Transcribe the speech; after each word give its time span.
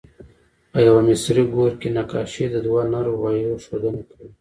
په 0.71 0.79
یوه 0.87 1.01
مصري 1.07 1.43
ګور 1.53 1.71
کې 1.81 1.89
نقاشي 1.97 2.45
د 2.51 2.55
دوه 2.65 2.81
نر 2.91 3.05
غوایو 3.17 3.61
ښودنه 3.63 4.01
کوي. 4.09 4.29